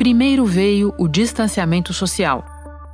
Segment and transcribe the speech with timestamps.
[0.00, 2.42] primeiro veio o distanciamento social.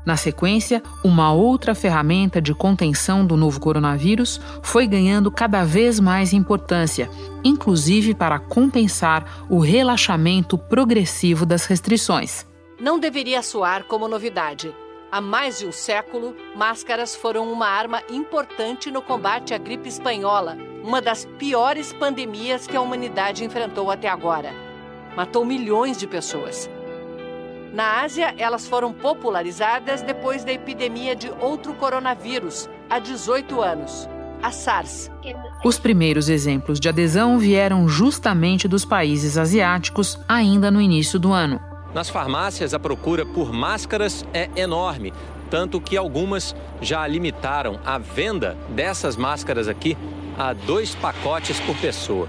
[0.04, 6.32] Na sequência, uma outra ferramenta de contenção do novo coronavírus foi ganhando cada vez mais
[6.32, 7.08] importância,
[7.44, 12.44] inclusive para compensar o relaxamento progressivo das restrições.
[12.80, 14.74] Não deveria soar como novidade.
[15.12, 20.56] Há mais de um século, máscaras foram uma arma importante no combate à gripe espanhola,
[20.82, 24.52] uma das piores pandemias que a humanidade enfrentou até agora.
[25.16, 26.68] Matou milhões de pessoas.
[27.76, 34.08] Na Ásia, elas foram popularizadas depois da epidemia de outro coronavírus, há 18 anos,
[34.42, 35.10] a SARS.
[35.62, 41.60] Os primeiros exemplos de adesão vieram justamente dos países asiáticos, ainda no início do ano.
[41.92, 45.12] Nas farmácias, a procura por máscaras é enorme,
[45.50, 49.98] tanto que algumas já limitaram a venda dessas máscaras aqui
[50.38, 52.26] a dois pacotes por pessoa.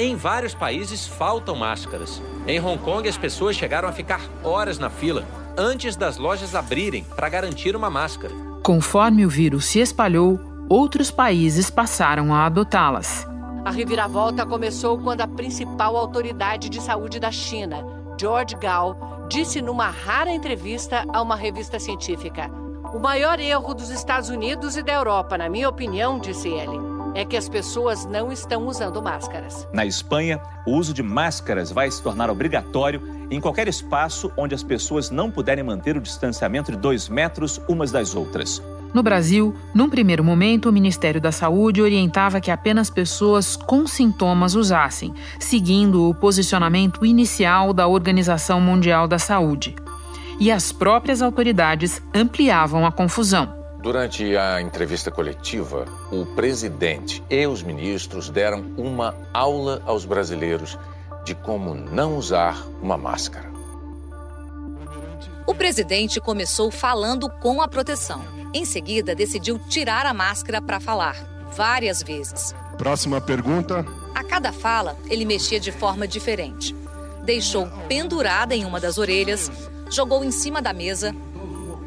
[0.00, 2.22] Em vários países faltam máscaras.
[2.46, 5.26] Em Hong Kong, as pessoas chegaram a ficar horas na fila
[5.56, 8.32] antes das lojas abrirem para garantir uma máscara.
[8.62, 13.26] Conforme o vírus se espalhou, outros países passaram a adotá-las.
[13.64, 17.84] A reviravolta começou quando a principal autoridade de saúde da China,
[18.16, 22.48] George Gao, disse numa rara entrevista a uma revista científica:
[22.94, 27.24] O maior erro dos Estados Unidos e da Europa, na minha opinião, disse ele, é
[27.24, 29.66] que as pessoas não estão usando máscaras.
[29.72, 34.62] Na Espanha, o uso de máscaras vai se tornar obrigatório em qualquer espaço onde as
[34.62, 38.62] pessoas não puderem manter o distanciamento de dois metros umas das outras.
[38.92, 44.54] No Brasil, num primeiro momento, o Ministério da Saúde orientava que apenas pessoas com sintomas
[44.54, 49.76] usassem, seguindo o posicionamento inicial da Organização Mundial da Saúde.
[50.40, 53.57] E as próprias autoridades ampliavam a confusão.
[53.80, 60.76] Durante a entrevista coletiva, o presidente e os ministros deram uma aula aos brasileiros
[61.24, 63.48] de como não usar uma máscara.
[65.46, 68.22] O presidente começou falando com a proteção.
[68.52, 71.16] Em seguida, decidiu tirar a máscara para falar,
[71.56, 72.54] várias vezes.
[72.76, 73.86] Próxima pergunta.
[74.12, 76.74] A cada fala, ele mexia de forma diferente.
[77.22, 79.50] Deixou pendurada em uma das orelhas,
[79.88, 81.14] jogou em cima da mesa,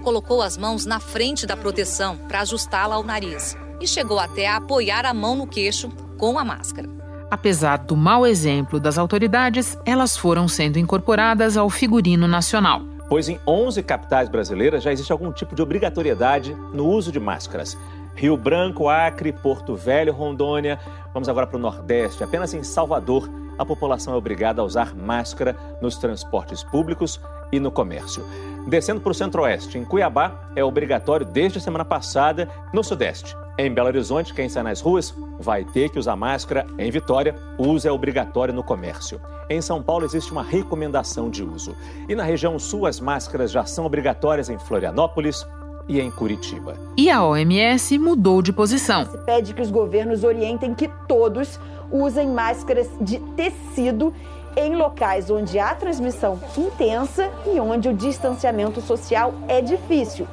[0.01, 4.57] colocou as mãos na frente da proteção para ajustá-la ao nariz e chegou até a
[4.57, 6.89] apoiar a mão no queixo com a máscara.
[7.31, 12.81] Apesar do mau exemplo das autoridades, elas foram sendo incorporadas ao figurino nacional.
[13.07, 17.77] Pois em 11 capitais brasileiras já existe algum tipo de obrigatoriedade no uso de máscaras.
[18.15, 20.77] Rio Branco, Acre, Porto Velho, Rondônia.
[21.13, 22.23] Vamos agora para o Nordeste.
[22.23, 27.19] Apenas em Salvador, a população é obrigada a usar máscara nos transportes públicos
[27.51, 28.23] e no comércio.
[28.67, 32.47] Descendo para o centro-oeste, em Cuiabá, é obrigatório desde a semana passada.
[32.71, 36.65] No sudeste, em Belo Horizonte, quem sai nas ruas vai ter que usar máscara.
[36.77, 39.19] Em Vitória, o uso é obrigatório no comércio.
[39.49, 41.75] Em São Paulo, existe uma recomendação de uso.
[42.07, 45.45] E na região sul, as máscaras já são obrigatórias em Florianópolis,
[45.87, 46.77] e em Curitiba.
[46.97, 49.05] E a OMS mudou de posição.
[49.05, 51.59] Se pede que os governos orientem que todos
[51.91, 54.13] usem máscaras de tecido
[54.55, 60.27] em locais onde há transmissão intensa e onde o distanciamento social é difícil,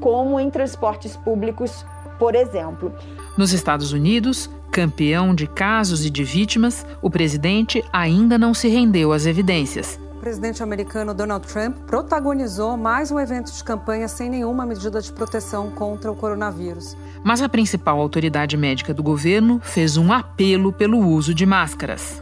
[0.00, 1.84] como em transportes públicos,
[2.18, 2.92] por exemplo.
[3.36, 9.12] Nos Estados Unidos, campeão de casos e de vítimas, o presidente ainda não se rendeu
[9.12, 9.98] às evidências.
[10.20, 15.10] O presidente americano Donald Trump protagonizou mais um evento de campanha sem nenhuma medida de
[15.10, 16.94] proteção contra o coronavírus.
[17.24, 22.20] Mas a principal autoridade médica do governo fez um apelo pelo uso de máscaras.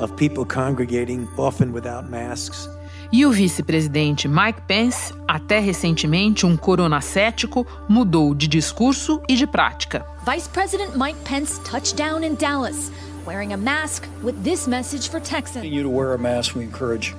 [0.00, 2.68] of people congregating often without masks.
[3.12, 10.02] E o vice-presidente Mike Pence, até recentemente um coronacético, mudou de discurso e de prática.
[10.26, 12.90] Vice President Mike Pence touched down in Dallas,
[13.26, 15.66] wearing a mask with this message for Texans.
[15.66, 17.14] You to wear a mask, we encourage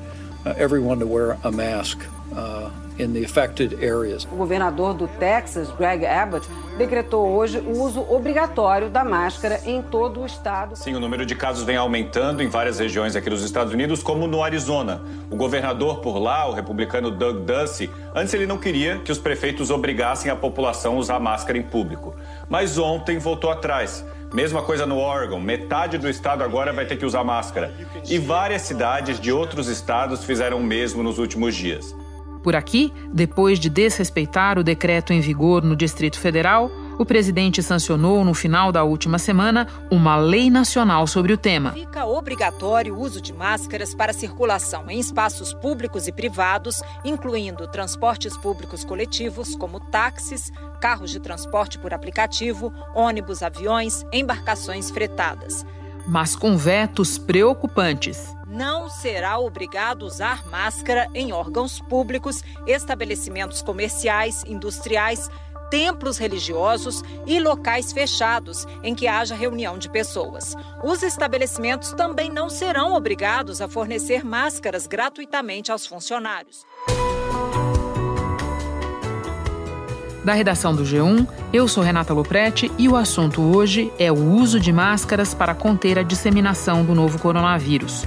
[0.47, 1.99] uh, everyone to wear a mask.
[2.33, 4.27] Uh, in the affected areas.
[4.31, 10.21] O governador do Texas, Greg Abbott, decretou hoje o uso obrigatório da máscara em todo
[10.21, 10.75] o estado.
[10.75, 14.27] Sim, o número de casos vem aumentando em várias regiões aqui dos Estados Unidos, como
[14.27, 15.01] no Arizona.
[15.29, 19.69] O governador por lá, o republicano Doug Ducey, antes ele não queria que os prefeitos
[19.69, 22.15] obrigassem a população a usar máscara em público.
[22.49, 24.05] Mas ontem voltou atrás.
[24.33, 27.71] Mesma coisa no Oregon, metade do estado agora vai ter que usar máscara.
[28.09, 31.95] E várias cidades de outros estados fizeram o mesmo nos últimos dias.
[32.43, 36.69] Por aqui, depois de desrespeitar o decreto em vigor no Distrito Federal,
[36.99, 41.71] o presidente sancionou no final da última semana uma lei nacional sobre o tema.
[41.71, 48.37] Fica obrigatório o uso de máscaras para circulação em espaços públicos e privados, incluindo transportes
[48.37, 50.51] públicos coletivos, como táxis,
[50.81, 55.65] carros de transporte por aplicativo, ônibus, aviões, embarcações fretadas.
[56.05, 58.35] mas com vetos preocupantes.
[58.53, 65.27] Não será obrigado a usar máscara em órgãos públicos, estabelecimentos comerciais, industriais,
[65.71, 70.55] templos religiosos e locais fechados em que haja reunião de pessoas.
[70.83, 76.63] Os estabelecimentos também não serão obrigados a fornecer máscaras gratuitamente aos funcionários.
[80.23, 84.59] Da redação do G1, eu sou Renata Loprete e o assunto hoje é o uso
[84.59, 88.05] de máscaras para conter a disseminação do novo coronavírus.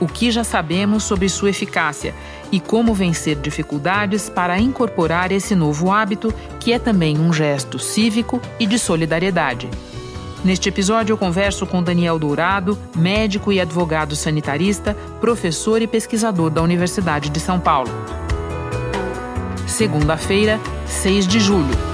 [0.00, 2.14] O que já sabemos sobre sua eficácia
[2.50, 8.40] e como vencer dificuldades para incorporar esse novo hábito, que é também um gesto cívico
[8.58, 9.68] e de solidariedade.
[10.44, 16.60] Neste episódio, eu converso com Daniel Dourado, médico e advogado sanitarista, professor e pesquisador da
[16.60, 17.90] Universidade de São Paulo.
[19.66, 21.93] Segunda-feira, 6 de julho.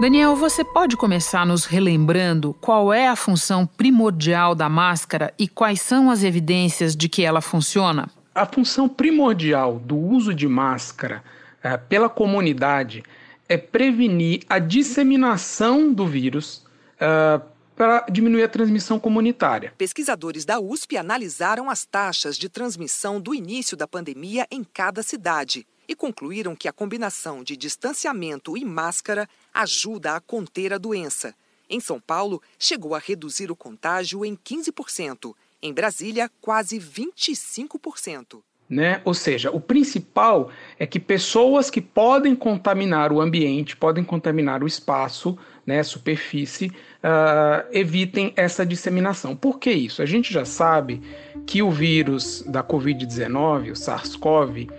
[0.00, 5.82] Daniel, você pode começar nos relembrando qual é a função primordial da máscara e quais
[5.82, 8.08] são as evidências de que ela funciona?
[8.32, 11.24] A função primordial do uso de máscara
[11.60, 13.02] é, pela comunidade
[13.48, 16.64] é prevenir a disseminação do vírus
[17.00, 19.72] uh, para diminuir a transmissão comunitária.
[19.76, 25.66] Pesquisadores da USP analisaram as taxas de transmissão do início da pandemia em cada cidade
[25.88, 31.34] e concluíram que a combinação de distanciamento e máscara ajuda a conter a doença.
[31.68, 35.34] Em São Paulo, chegou a reduzir o contágio em 15%.
[35.60, 38.42] Em Brasília, quase 25%.
[38.68, 39.00] Né?
[39.02, 44.66] Ou seja, o principal é que pessoas que podem contaminar o ambiente, podem contaminar o
[44.66, 49.34] espaço, né, superfície, uh, evitem essa disseminação.
[49.34, 50.02] Por que isso?
[50.02, 51.00] A gente já sabe
[51.46, 54.70] que o vírus da Covid-19, o SARS-CoV,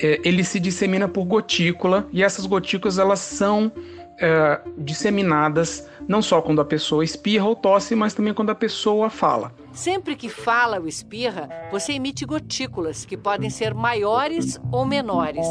[0.00, 3.72] eh, ele se dissemina por gotícula e essas gotículas elas são
[4.20, 9.10] eh, disseminadas não só quando a pessoa espirra ou tosse, mas também quando a pessoa
[9.10, 9.52] fala.
[9.72, 15.46] Sempre que fala ou espirra, você emite gotículas que podem ser maiores ou menores.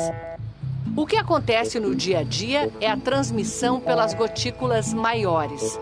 [0.96, 5.80] O que acontece no dia a dia é a transmissão pelas gotículas maiores.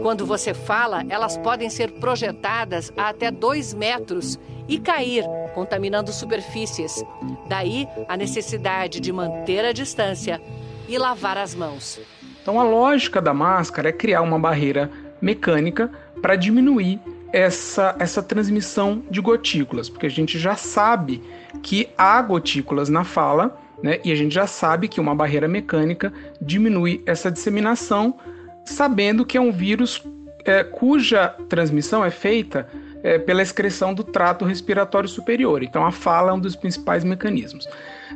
[0.00, 5.24] Quando você fala, elas podem ser projetadas a até 2 metros e cair,
[5.54, 7.04] contaminando superfícies.
[7.48, 10.40] Daí a necessidade de manter a distância
[10.88, 12.00] e lavar as mãos.
[12.40, 17.00] Então a lógica da máscara é criar uma barreira mecânica para diminuir
[17.32, 21.22] essa, essa transmissão de gotículas, porque a gente já sabe
[21.62, 23.98] que há gotículas na fala né?
[24.04, 28.16] E a gente já sabe que uma barreira mecânica diminui essa disseminação,
[28.64, 30.02] sabendo que é um vírus
[30.44, 32.68] é, cuja transmissão é feita
[33.02, 35.62] é, pela excreção do trato respiratório superior.
[35.62, 37.68] Então, a fala é um dos principais mecanismos.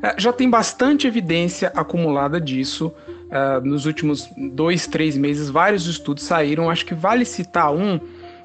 [0.03, 2.93] É, já tem bastante evidência acumulada disso.
[3.31, 6.71] É, nos últimos dois, três meses, vários estudos saíram.
[6.71, 7.99] Acho que vale citar um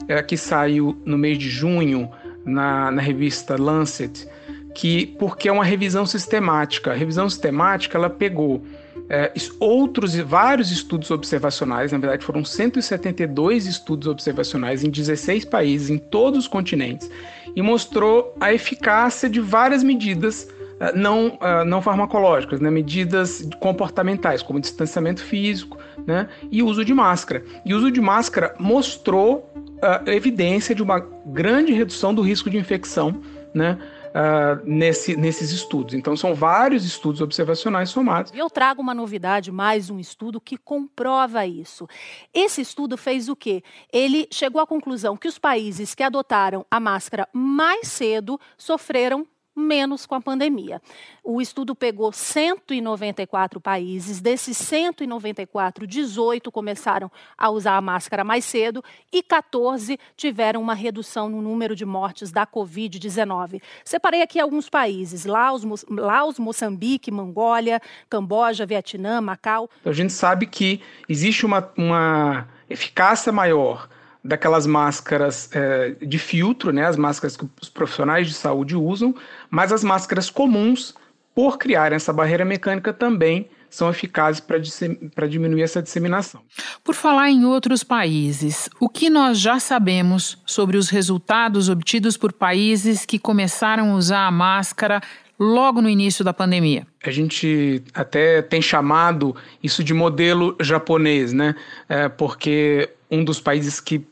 [0.08, 2.10] é, que saiu no mês de junho
[2.44, 4.28] na, na revista Lancet,
[4.74, 6.92] que porque é uma revisão sistemática.
[6.92, 8.64] A revisão sistemática ela pegou
[9.14, 9.30] é,
[9.60, 16.40] outros vários estudos observacionais, na verdade foram 172 estudos observacionais em 16 países, em todos
[16.40, 17.12] os continentes,
[17.54, 20.48] e mostrou a eficácia de várias medidas
[20.80, 25.78] uh, não, uh, não farmacológicas, né, medidas comportamentais, como distanciamento físico
[26.08, 27.44] né, e uso de máscara.
[27.66, 32.58] E o uso de máscara mostrou uh, evidência de uma grande redução do risco de
[32.58, 33.22] infecção
[33.54, 33.78] né,
[34.12, 35.94] uh, nesse, nesses estudos.
[35.94, 38.32] Então, são vários estudos observacionais somados.
[38.36, 41.88] Eu trago uma novidade, mais um estudo que comprova isso.
[42.34, 43.64] Esse estudo fez o quê?
[43.92, 49.28] Ele chegou à conclusão que os países que adotaram a máscara mais cedo sofreram
[49.62, 50.82] menos com a pandemia.
[51.24, 58.84] O estudo pegou 194 países, desses 194, 18 começaram a usar a máscara mais cedo
[59.14, 63.62] e 14 tiveram uma redução no número de mortes da Covid-19.
[63.86, 69.70] Separei aqui alguns países: Laos, Laos, Moçambique, Mongólia, Camboja, Vietnã, Macau.
[69.86, 73.88] A gente sabe que existe uma, uma eficácia maior
[74.24, 79.16] daquelas máscaras é, de filtro, né, as máscaras que os profissionais de saúde usam,
[79.50, 80.94] mas as máscaras comuns,
[81.34, 86.42] por criar essa barreira mecânica, também são eficazes para diminuir essa disseminação.
[86.84, 92.34] Por falar em outros países, o que nós já sabemos sobre os resultados obtidos por
[92.34, 95.02] países que começaram a usar a máscara
[95.40, 96.86] logo no início da pandemia?
[97.02, 101.56] A gente até tem chamado isso de modelo japonês, né?
[101.88, 104.06] É, porque um dos países que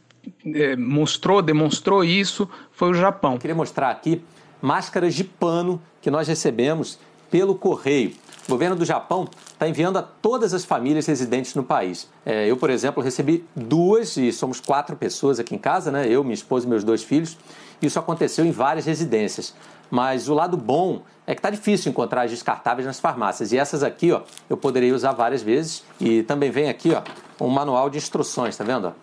[0.56, 3.38] é, mostrou, demonstrou isso foi o Japão.
[3.38, 4.22] queria mostrar aqui
[4.62, 8.14] máscaras de pano que nós recebemos pelo correio.
[8.48, 12.10] O governo do Japão está enviando a todas as famílias residentes no país.
[12.26, 16.08] É, eu, por exemplo, recebi duas, e somos quatro pessoas aqui em casa, né?
[16.08, 17.38] Eu, minha esposa e meus dois filhos.
[17.80, 19.54] Isso aconteceu em várias residências.
[19.92, 23.52] Mas o lado bom é que está difícil encontrar as descartáveis nas farmácias.
[23.52, 25.84] E essas aqui, ó, eu poderia usar várias vezes.
[26.00, 27.04] E também vem aqui, ó,
[27.44, 28.94] um manual de instruções, tá vendo?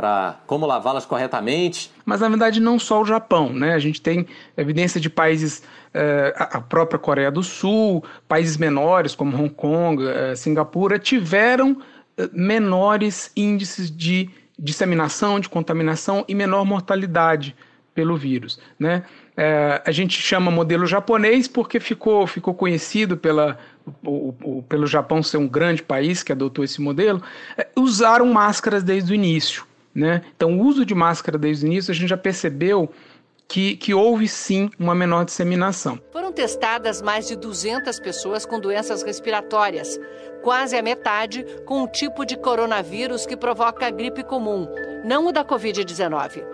[0.00, 1.92] Para como lavá-las corretamente.
[2.06, 3.74] Mas na verdade não só o Japão, né?
[3.74, 4.26] A gente tem
[4.56, 10.34] evidência de países, eh, a própria Coreia do Sul, países menores como Hong Kong, eh,
[10.36, 11.82] Singapura, tiveram
[12.16, 17.54] eh, menores índices de disseminação, de contaminação e menor mortalidade
[17.94, 19.02] pelo vírus, né?
[19.36, 23.58] É, a gente chama modelo japonês porque ficou, ficou conhecido pela,
[24.04, 27.22] o, o, pelo Japão ser um grande país que adotou esse modelo.
[27.56, 30.22] É, usaram máscaras desde o início, né?
[30.36, 32.90] Então, o uso de máscara desde o início a gente já percebeu
[33.48, 35.98] que, que, houve sim uma menor disseminação.
[36.12, 39.98] Foram testadas mais de 200 pessoas com doenças respiratórias,
[40.42, 44.68] quase a metade com o tipo de coronavírus que provoca a gripe comum,
[45.04, 46.44] não o da Covid-19.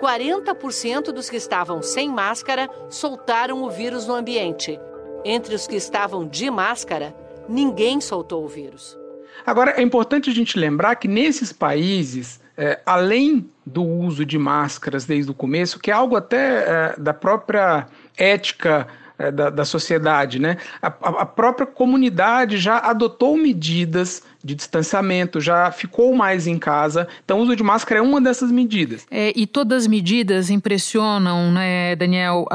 [0.00, 4.80] 40% dos que estavam sem máscara soltaram o vírus no ambiente.
[5.24, 7.14] Entre os que estavam de máscara,
[7.48, 8.98] ninguém soltou o vírus.
[9.46, 15.04] Agora, é importante a gente lembrar que nesses países, é, além do uso de máscaras
[15.04, 17.86] desde o começo, que é algo até é, da própria
[18.16, 18.86] ética
[19.18, 20.56] é, da, da, sociedade, né?
[20.80, 27.08] A, a, própria comunidade já adotou medidas de distanciamento, já ficou mais em casa.
[27.24, 29.06] Então, o uso de máscara é uma dessas medidas.
[29.10, 32.46] É, e todas as medidas impressionam, né, Daniel,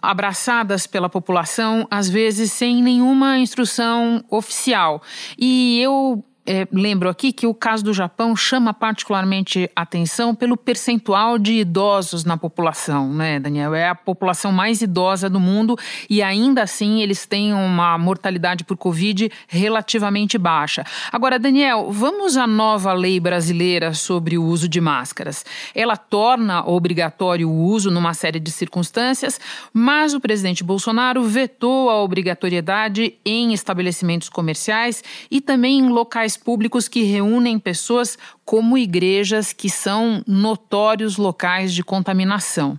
[0.00, 5.02] abraçadas pela população, às vezes sem nenhuma instrução oficial.
[5.38, 11.38] E eu é, lembro aqui que o caso do Japão chama particularmente atenção pelo percentual
[11.38, 13.74] de idosos na população, né, Daniel?
[13.74, 15.76] É a população mais idosa do mundo
[16.08, 20.84] e ainda assim eles têm uma mortalidade por Covid relativamente baixa.
[21.10, 25.44] Agora, Daniel, vamos à nova lei brasileira sobre o uso de máscaras.
[25.74, 29.40] Ela torna obrigatório o uso numa série de circunstâncias,
[29.72, 36.88] mas o presidente Bolsonaro vetou a obrigatoriedade em estabelecimentos comerciais e também em locais públicos
[36.88, 42.78] que reúnem pessoas como igrejas que são notórios locais de contaminação.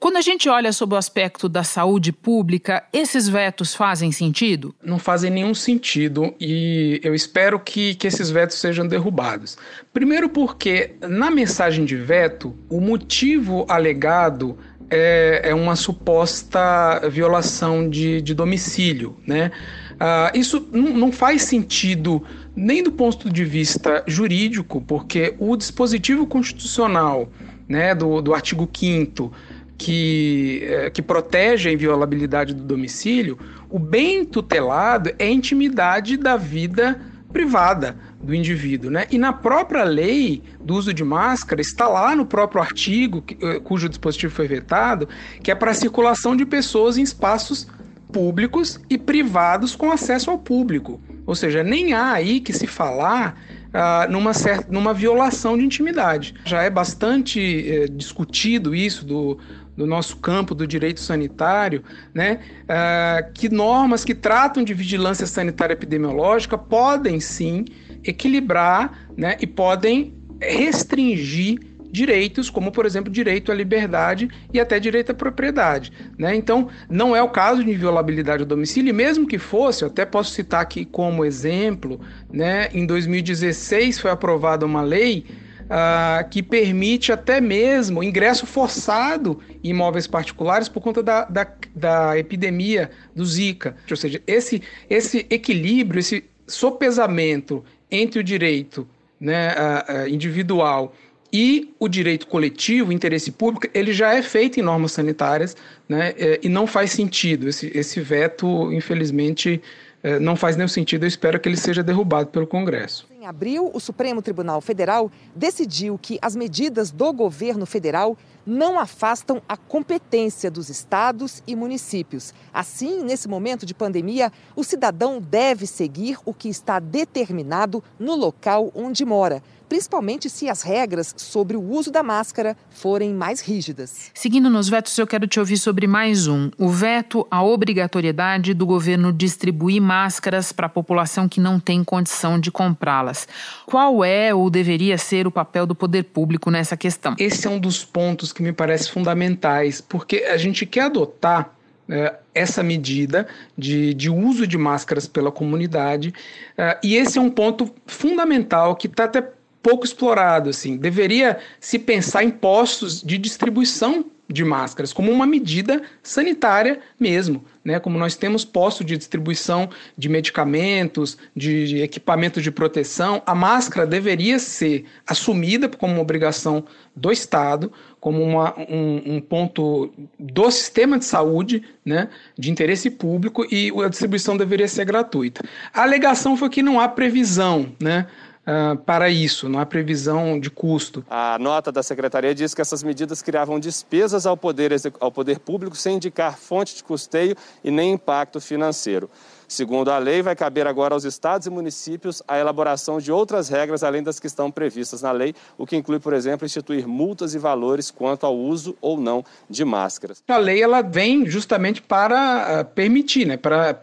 [0.00, 4.72] Quando a gente olha sob o aspecto da saúde pública, esses vetos fazem sentido?
[4.80, 9.58] Não fazem nenhum sentido e eu espero que, que esses vetos sejam derrubados.
[9.92, 14.56] Primeiro, porque na mensagem de veto, o motivo alegado
[14.88, 19.50] é, é uma suposta violação de, de domicílio, né?
[19.94, 22.24] Uh, isso não faz sentido
[22.58, 27.28] nem do ponto de vista jurídico, porque o dispositivo constitucional
[27.68, 29.32] né, do, do artigo 5
[29.76, 33.38] que, é, que protege a inviolabilidade do domicílio,
[33.70, 37.00] o bem tutelado é a intimidade da vida
[37.32, 39.06] privada do indivíduo, né?
[39.10, 43.88] E na própria lei do uso de máscara está lá no próprio artigo eh, cujo
[43.88, 45.08] dispositivo foi vetado,
[45.42, 47.68] que é para a circulação de pessoas em espaços
[48.12, 51.00] públicos e privados com acesso ao público.
[51.26, 53.38] Ou seja, nem há aí que se falar
[53.68, 56.34] uh, numa, certa, numa violação de intimidade.
[56.44, 59.38] Já é bastante eh, discutido isso do,
[59.76, 61.84] do nosso campo do direito sanitário,
[62.14, 67.64] né, uh, que normas que tratam de vigilância sanitária epidemiológica podem sim
[68.02, 71.58] equilibrar né, e podem restringir
[71.90, 75.92] direitos, como por exemplo direito à liberdade e até direito à propriedade.
[76.18, 76.34] Né?
[76.34, 80.04] Então, não é o caso de inviolabilidade do domicílio, e mesmo que fosse, eu até
[80.04, 82.00] posso citar aqui como exemplo,
[82.32, 85.24] né, em 2016 foi aprovada uma lei
[85.68, 92.18] uh, que permite até mesmo ingresso forçado em imóveis particulares por conta da, da, da
[92.18, 93.76] epidemia do Zika.
[93.90, 98.88] Ou seja, esse, esse equilíbrio, esse sopesamento entre o direito
[99.20, 100.94] né, uh, individual
[101.32, 105.56] e o direito coletivo, o interesse público, ele já é feito em normas sanitárias,
[105.88, 106.14] né?
[106.16, 107.48] É, e não faz sentido.
[107.48, 109.60] Esse, esse veto, infelizmente,
[110.02, 111.04] é, não faz nenhum sentido.
[111.04, 113.06] Eu espero que ele seja derrubado pelo Congresso.
[113.20, 118.16] Em abril, o Supremo Tribunal Federal decidiu que as medidas do governo federal
[118.48, 122.32] não afastam a competência dos estados e municípios.
[122.52, 128.72] Assim, nesse momento de pandemia, o cidadão deve seguir o que está determinado no local
[128.74, 134.10] onde mora principalmente se as regras sobre o uso da máscara forem mais rígidas.
[134.14, 138.64] Seguindo nos vetos, eu quero te ouvir sobre mais um: o veto à obrigatoriedade do
[138.64, 143.28] governo distribuir máscaras para a população que não tem condição de comprá-las.
[143.66, 147.14] Qual é ou deveria ser o papel do poder público nessa questão?
[147.18, 151.52] Esse é um dos pontos que me parece fundamentais, porque a gente quer adotar
[151.88, 153.26] é, essa medida
[153.56, 156.14] de, de uso de máscaras pela comunidade.
[156.56, 159.28] É, e esse é um ponto fundamental que está até
[159.60, 160.50] pouco explorado.
[160.50, 160.76] Assim.
[160.76, 167.80] Deveria se pensar em postos de distribuição de máscaras como uma medida sanitária mesmo, né?
[167.80, 173.86] Como nós temos postos de distribuição de medicamentos, de, de equipamentos de proteção, a máscara
[173.86, 176.64] deveria ser assumida como uma obrigação
[176.94, 183.44] do Estado, como uma, um, um, ponto do sistema de saúde, né, de interesse público,
[183.50, 185.42] e a distribuição deveria ser gratuita.
[185.72, 188.06] A alegação foi que não há previsão, né,
[188.48, 191.04] Uh, para isso, não há previsão de custo.
[191.10, 195.76] A nota da secretaria diz que essas medidas criavam despesas ao poder, ao poder público
[195.76, 199.10] sem indicar fonte de custeio e nem impacto financeiro.
[199.46, 203.82] Segundo a lei, vai caber agora aos estados e municípios a elaboração de outras regras
[203.82, 207.38] além das que estão previstas na lei, o que inclui, por exemplo, instituir multas e
[207.38, 210.22] valores quanto ao uso ou não de máscaras.
[210.28, 213.82] A lei ela vem justamente para ah, permitir, né, para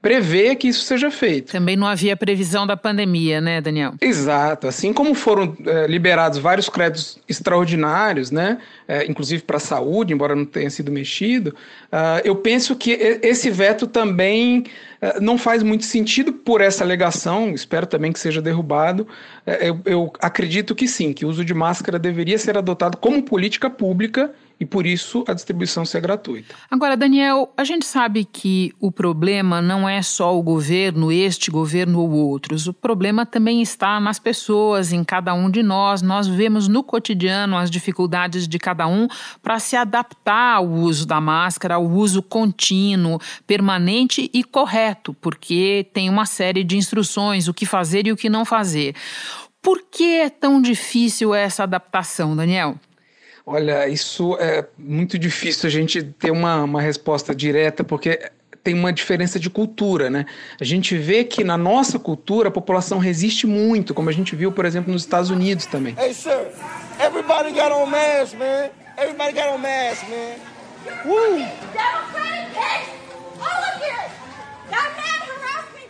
[0.00, 1.50] prever que isso seja feito.
[1.50, 3.94] Também não havia previsão da pandemia, né, Daniel?
[4.00, 4.68] Exato.
[4.68, 10.36] Assim como foram é, liberados vários créditos extraordinários, né, é, inclusive para a saúde, embora
[10.36, 11.54] não tenha sido mexido,
[11.92, 14.64] uh, eu penso que esse veto também
[15.02, 17.50] uh, não faz muito sentido por essa alegação.
[17.50, 19.02] Espero também que seja derrubado.
[19.46, 23.22] Uh, eu, eu acredito que sim, que o uso de máscara deveria ser adotado como
[23.22, 26.54] política pública e por isso a distribuição ser gratuita.
[26.70, 32.00] Agora, Daniel, a gente sabe que o problema não é só o governo, este governo
[32.00, 32.66] ou outros.
[32.66, 36.02] O problema também está nas pessoas, em cada um de nós.
[36.02, 39.06] Nós vemos no cotidiano as dificuldades de cada um
[39.42, 46.10] para se adaptar ao uso da máscara, ao uso contínuo, permanente e correto, porque tem
[46.10, 48.94] uma série de instruções, o que fazer e o que não fazer.
[49.62, 52.76] Por que é tão difícil essa adaptação, Daniel?
[53.50, 58.30] Olha, isso é muito difícil a gente ter uma, uma resposta direta, porque
[58.62, 60.26] tem uma diferença de cultura, né?
[60.60, 64.52] A gente vê que na nossa cultura a população resiste muito, como a gente viu,
[64.52, 65.96] por exemplo, nos Estados Unidos também.
[65.98, 66.48] Hey, sir,
[67.00, 68.68] everybody got on mask, man.
[68.98, 70.36] Everybody got on mask, man.
[71.06, 72.97] Woo!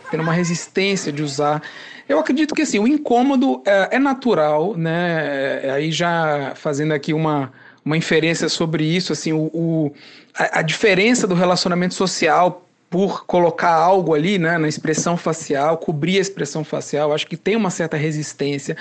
[0.09, 1.61] Tem uma resistência de usar.
[2.07, 5.61] Eu acredito que assim, o incômodo é, é natural, né?
[5.63, 7.51] É, aí já fazendo aqui uma,
[7.85, 9.93] uma inferência sobre isso, assim, o, o
[10.37, 16.17] a, a, diferença do relacionamento social por colocar algo ali, né, na expressão facial, cobrir
[16.17, 18.75] a expressão facial, acho que tem uma certa resistência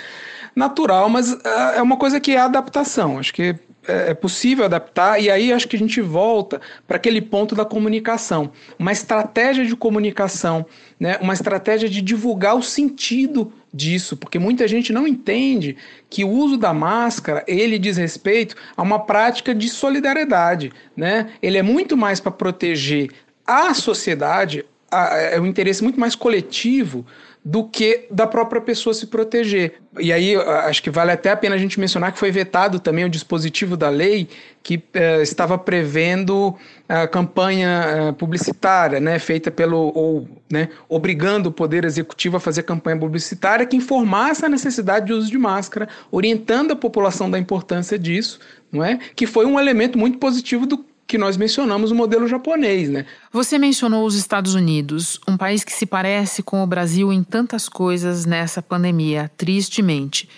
[0.57, 1.41] natural, mas uh,
[1.77, 3.19] é uma coisa que é adaptação.
[3.19, 3.55] Acho que
[3.89, 7.65] é, é possível adaptar, e aí acho que a gente volta para aquele ponto da
[7.65, 8.53] comunicação.
[8.79, 10.67] Uma estratégia de comunicação,
[11.01, 11.19] né?
[11.21, 15.77] uma estratégia de divulgar o sentido disso, porque muita gente não entende
[16.09, 21.31] que o uso da máscara, ele diz respeito a uma prática de solidariedade, né?
[21.43, 23.11] Ele é muito mais para proteger
[23.47, 27.07] a sociedade, é um interesse muito mais coletivo
[27.45, 29.75] do que da própria pessoa se proteger.
[29.99, 33.05] E aí acho que vale até a pena a gente mencionar que foi vetado também
[33.05, 34.29] o dispositivo da lei
[34.63, 36.55] que eh, estava prevendo
[36.89, 42.65] a campanha eh, publicitária, né, feita pelo ou né, obrigando o poder executivo a fazer
[42.65, 47.99] campanha publicitária que informasse a necessidade de uso de máscara, orientando a população da importância
[47.99, 48.99] disso, não é?
[49.17, 53.07] Que foi um elemento muito positivo do que nós mencionamos o modelo japonês, né?
[53.33, 57.67] Você mencionou os Estados Unidos, um país que se parece com o Brasil em tantas
[57.67, 60.29] coisas nessa pandemia, tristemente.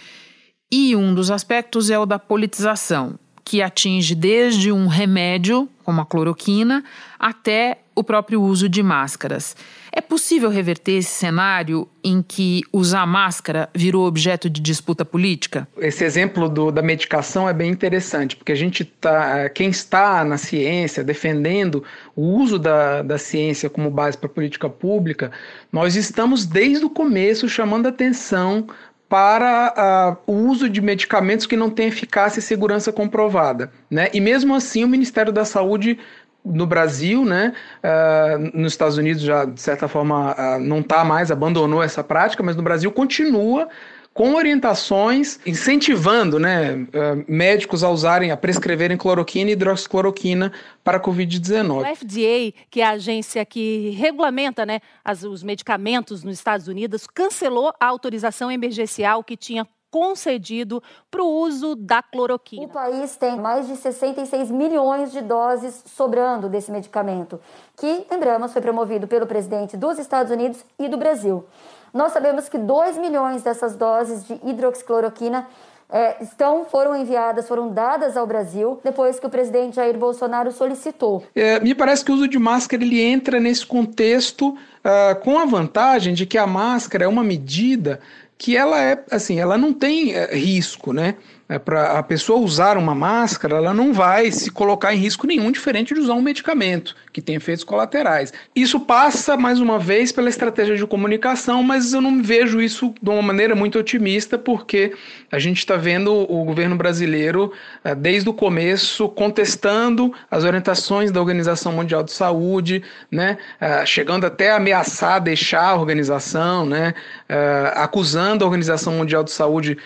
[0.70, 3.18] E um dos aspectos é o da politização,
[3.50, 6.84] que atinge desde um remédio, como a cloroquina,
[7.18, 9.56] até o próprio uso de máscaras.
[9.90, 15.66] É possível reverter esse cenário em que usar máscara virou objeto de disputa política?
[15.78, 20.38] Esse exemplo do, da medicação é bem interessante, porque a gente tá, quem está na
[20.38, 21.82] ciência defendendo
[22.14, 25.32] o uso da, da ciência como base para política pública,
[25.72, 28.68] nós estamos desde o começo chamando atenção
[29.10, 33.72] para uh, o uso de medicamentos que não têm eficácia e segurança comprovada.
[33.90, 34.08] Né?
[34.14, 35.98] E mesmo assim, o Ministério da Saúde
[36.44, 37.52] no Brasil, né,
[37.84, 42.40] uh, nos Estados Unidos já de certa forma uh, não está mais, abandonou essa prática,
[42.42, 43.68] mas no Brasil continua
[44.12, 51.00] com orientações incentivando né, uh, médicos a usarem, a prescreverem cloroquina e hidroxicloroquina para a
[51.00, 51.80] Covid-19.
[51.80, 57.06] O FDA, que é a agência que regulamenta né, as, os medicamentos nos Estados Unidos,
[57.06, 62.64] cancelou a autorização emergencial que tinha concedido para o uso da cloroquina.
[62.64, 67.40] O país tem mais de 66 milhões de doses sobrando desse medicamento,
[67.76, 71.44] que, lembramos, foi promovido pelo presidente dos Estados Unidos e do Brasil.
[71.92, 75.48] Nós sabemos que 2 milhões dessas doses de hidroxicloroquina
[75.92, 81.24] é, estão, foram enviadas, foram dadas ao Brasil depois que o presidente Jair Bolsonaro solicitou.
[81.34, 85.44] É, me parece que o uso de máscara ele entra nesse contexto uh, com a
[85.44, 88.00] vantagem de que a máscara é uma medida
[88.40, 91.14] que ela é assim, ela não tem uh, risco, né?
[91.50, 95.50] É, para a pessoa usar uma máscara, ela não vai se colocar em risco nenhum,
[95.50, 98.32] diferente de usar um medicamento, que tem efeitos colaterais.
[98.54, 103.10] Isso passa, mais uma vez, pela estratégia de comunicação, mas eu não vejo isso de
[103.10, 104.94] uma maneira muito otimista, porque
[105.32, 111.18] a gente está vendo o governo brasileiro, é, desde o começo, contestando as orientações da
[111.18, 116.94] Organização Mundial de Saúde, né, é, chegando até a ameaçar deixar a organização, né,
[117.28, 119.76] é, acusando a Organização Mundial de Saúde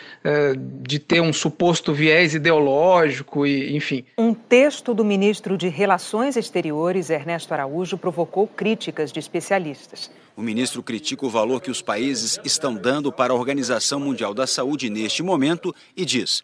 [0.82, 4.04] de ter um suposto viés ideológico e, enfim.
[4.18, 10.10] Um texto do ministro de Relações Exteriores, Ernesto Araújo, provocou críticas de especialistas.
[10.36, 14.48] O ministro critica o valor que os países estão dando para a Organização Mundial da
[14.48, 16.42] Saúde neste momento e diz: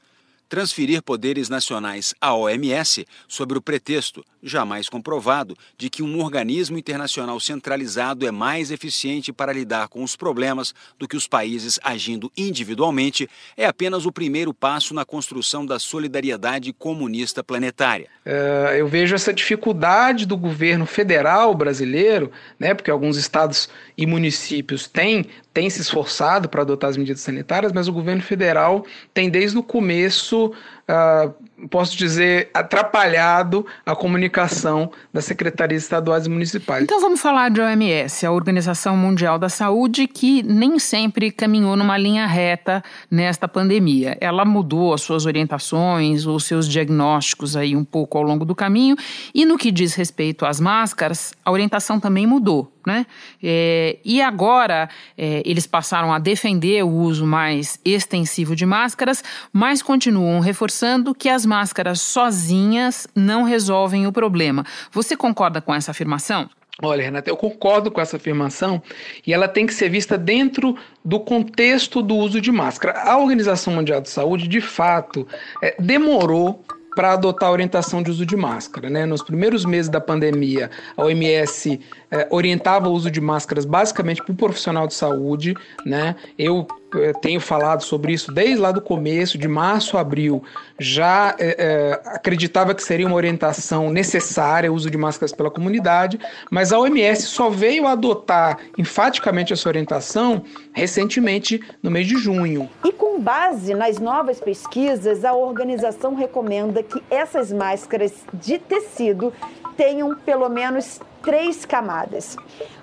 [0.50, 7.38] transferir poderes nacionais à OMS sobre o pretexto, jamais comprovado, de que um organismo internacional
[7.38, 13.28] centralizado é mais eficiente para lidar com os problemas do que os países agindo individualmente,
[13.56, 18.08] é apenas o primeiro passo na construção da solidariedade comunista planetária.
[18.26, 24.88] É, eu vejo essa dificuldade do governo federal brasileiro, né, porque alguns estados e municípios
[24.88, 29.58] têm tem se esforçado para adotar as medidas sanitárias, mas o governo federal tem desde
[29.58, 30.52] o começo, isso
[30.90, 36.84] uh, posso dizer, atrapalhado a comunicação das secretarias estaduais e municipais.
[36.84, 41.96] Então vamos falar de OMS, a Organização Mundial da Saúde, que nem sempre caminhou numa
[41.96, 44.16] linha reta nesta pandemia.
[44.20, 48.96] Ela mudou as suas orientações, os seus diagnósticos aí um pouco ao longo do caminho,
[49.34, 52.72] e no que diz respeito às máscaras, a orientação também mudou.
[52.86, 53.04] Né?
[53.42, 59.22] É, e agora é, eles passaram a defender o uso mais extensivo de máscaras,
[59.52, 60.79] mas continuam reforçando
[61.18, 64.64] que as máscaras sozinhas não resolvem o problema.
[64.92, 66.48] Você concorda com essa afirmação?
[66.82, 68.82] Olha, Renata, eu concordo com essa afirmação
[69.26, 72.98] e ela tem que ser vista dentro do contexto do uso de máscara.
[73.02, 75.28] A Organização Mundial de Saúde, de fato,
[75.62, 76.64] é, demorou
[76.94, 78.88] para adotar a orientação de uso de máscara.
[78.88, 79.06] Né?
[79.06, 84.32] Nos primeiros meses da pandemia, a OMS é, orientava o uso de máscaras basicamente para
[84.32, 85.54] o profissional de saúde.
[85.84, 86.16] Né?
[86.38, 90.42] Eu é, tenho falado sobre isso desde lá do começo, de março a abril,
[90.78, 96.18] já é, é, acreditava que seria uma orientação necessária o uso de máscaras pela comunidade,
[96.50, 102.68] mas a OMS só veio adotar enfaticamente essa orientação recentemente, no mês de junho.
[102.84, 109.32] E com base nas novas pesquisas, a organização recomenda que essas máscaras de tecido
[109.76, 112.36] tenham pelo menos três camadas.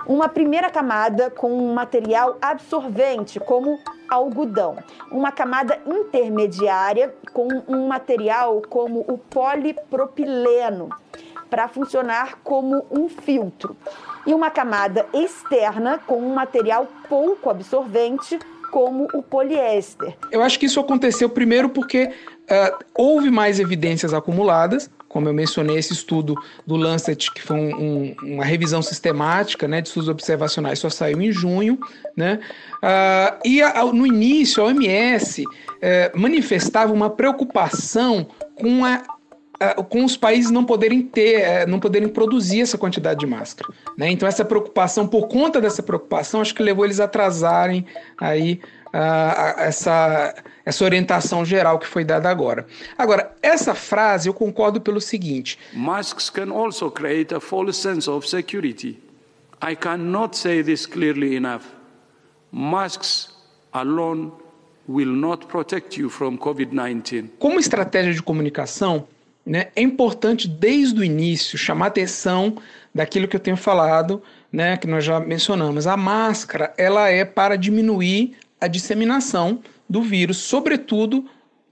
[0.05, 4.77] Uma primeira camada com um material absorvente, como algodão.
[5.11, 10.89] Uma camada intermediária com um material como o polipropileno,
[11.49, 13.75] para funcionar como um filtro.
[14.25, 18.37] E uma camada externa com um material pouco absorvente,
[18.71, 20.15] como o poliéster.
[20.31, 25.77] Eu acho que isso aconteceu primeiro porque uh, houve mais evidências acumuladas, como eu mencionei,
[25.77, 30.79] esse estudo do Lancet, que foi um, um, uma revisão sistemática né, de estudos observacionais,
[30.79, 31.79] só saiu em junho.
[32.15, 32.39] Né?
[32.75, 35.43] Uh, e a, no início, a OMS
[35.81, 39.03] eh, manifestava uma preocupação com a
[39.89, 43.73] com os países não poderem ter, eh, não poderem produzir essa quantidade de máscara.
[43.97, 44.11] Né?
[44.11, 47.83] Então essa preocupação, por conta dessa preocupação, acho que levou eles a atrasarem
[48.19, 50.35] aí uh, essa,
[50.67, 52.67] essa orientação geral que foi dada agora.
[52.97, 58.27] Agora, essa frase eu concordo pelo seguinte: Masks can also create a false sense of
[58.27, 58.99] security.
[59.65, 61.63] I cannot say this clearly enough.
[62.51, 63.29] Masks
[63.71, 64.33] alone
[64.89, 67.29] will not protect you from COVID-19.
[67.39, 69.07] Como estratégia de comunicação,
[69.45, 72.57] né, é importante desde o início chamar atenção
[72.93, 75.87] daquilo que eu tenho falado, né, que nós já mencionamos.
[75.87, 81.25] A máscara ela é para diminuir a disseminação do vírus, sobretudo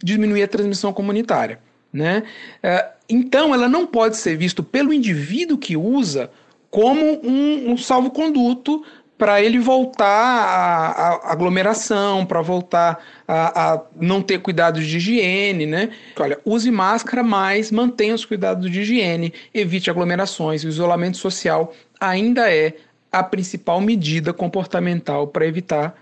[0.04, 1.60] diminuir a transmissão comunitária.
[1.92, 2.24] Né?
[2.62, 6.30] É, então, ela não pode ser vista pelo indivíduo que usa
[6.70, 8.84] como um, um salvo-conduto
[9.18, 15.90] para ele voltar à, aglomeração, para voltar a, a, não ter cuidados de higiene, né?
[16.20, 20.66] Olha, use máscara, mas mantenha os cuidados de higiene, evite aglomerações.
[20.66, 22.74] O isolamento social ainda é
[23.10, 25.96] a principal medida comportamental para evitar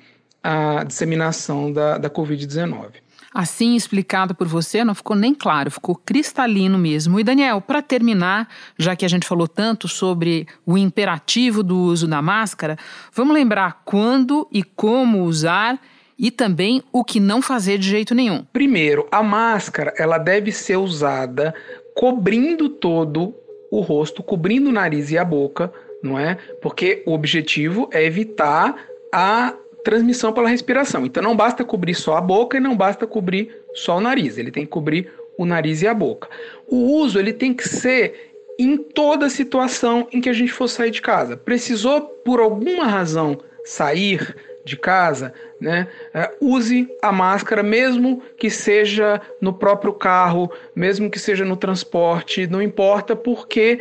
[0.44, 3.04] a disseminação da, da Covid-19.
[3.34, 7.20] Assim explicado por você, não ficou nem claro, ficou cristalino mesmo.
[7.20, 12.08] E Daniel, para terminar, já que a gente falou tanto sobre o imperativo do uso
[12.08, 12.78] da máscara,
[13.12, 15.80] vamos lembrar quando e como usar
[16.18, 18.46] e também o que não fazer de jeito nenhum.
[18.54, 21.56] Primeiro, a máscara ela deve ser usada
[21.96, 23.34] cobrindo todo
[23.72, 26.38] o rosto, cobrindo o nariz e a boca, não é?
[26.62, 28.76] Porque o objetivo é evitar
[29.12, 31.06] a transmissão pela respiração.
[31.06, 34.52] Então não basta cobrir só a boca e não basta cobrir só o nariz, ele
[34.52, 36.30] tem que cobrir o nariz e a boca.
[36.67, 40.91] O uso ele tem que ser em toda situação em que a gente for sair
[40.91, 41.36] de casa.
[41.36, 45.88] Precisou por alguma razão sair de casa, né?
[46.13, 52.48] É, use a máscara, mesmo que seja no próprio carro, mesmo que seja no transporte,
[52.48, 53.80] não importa, porque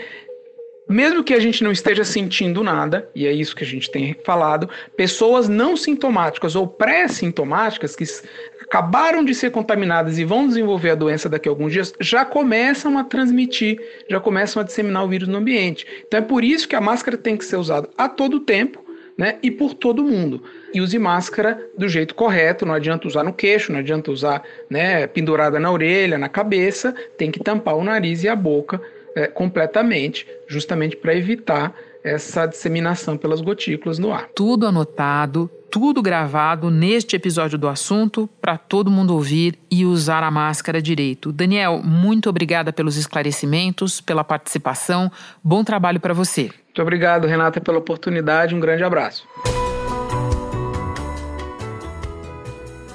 [0.92, 4.16] mesmo que a gente não esteja sentindo nada, e é isso que a gente tem
[4.24, 8.04] falado, pessoas não sintomáticas ou pré-sintomáticas que
[8.62, 12.96] acabaram de ser contaminadas e vão desenvolver a doença daqui a alguns dias, já começam
[12.98, 13.78] a transmitir,
[14.08, 15.86] já começam a disseminar o vírus no ambiente.
[16.06, 18.82] Então é por isso que a máscara tem que ser usada a todo tempo,
[19.16, 20.42] né, e por todo mundo.
[20.72, 25.06] E use máscara do jeito correto, não adianta usar no queixo, não adianta usar né,
[25.06, 28.80] pendurada na orelha, na cabeça, tem que tampar o nariz e a boca
[29.14, 34.28] é, completamente, justamente para evitar essa disseminação pelas gotículas no ar.
[34.34, 40.30] Tudo anotado, tudo gravado neste episódio do assunto para todo mundo ouvir e usar a
[40.30, 41.32] máscara direito.
[41.32, 45.10] Daniel, muito obrigada pelos esclarecimentos, pela participação.
[45.42, 46.50] Bom trabalho para você.
[46.66, 48.54] Muito obrigado, Renata, pela oportunidade.
[48.54, 49.26] Um grande abraço.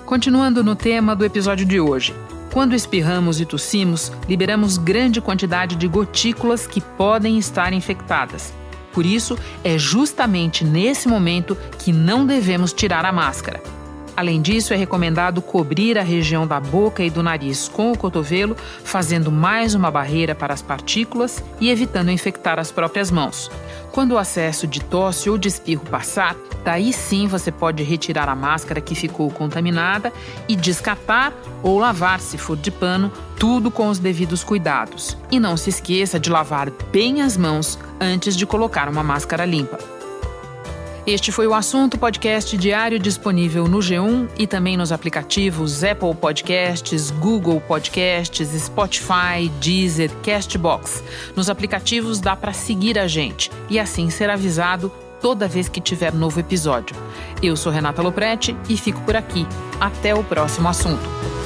[0.06, 2.14] Continuando no tema do episódio de hoje.
[2.52, 8.54] Quando espirramos e tossimos, liberamos grande quantidade de gotículas que podem estar infectadas.
[8.94, 13.62] Por isso, é justamente nesse momento que não devemos tirar a máscara.
[14.18, 18.58] Além disso, é recomendado cobrir a região da boca e do nariz com o cotovelo,
[18.84, 23.52] fazendo mais uma barreira para as partículas e evitando infectar as próprias mãos.
[23.92, 28.36] Quando o acesso de tosse ou de espirro passar, daí sim você pode retirar a
[28.36, 30.12] máscara que ficou contaminada
[30.48, 35.16] e descatar ou lavar, se for de pano, tudo com os devidos cuidados.
[35.30, 39.97] E não se esqueça de lavar bem as mãos antes de colocar uma máscara limpa.
[41.08, 47.12] Este foi o assunto podcast diário disponível no G1 e também nos aplicativos Apple Podcasts,
[47.12, 51.02] Google Podcasts, Spotify, Deezer, Castbox.
[51.34, 54.91] Nos aplicativos dá para seguir a gente e assim ser avisado
[55.22, 56.93] toda vez que tiver novo episódio.
[57.41, 59.48] Eu sou Renata Loprete e fico por aqui.
[59.80, 61.37] Até o próximo assunto.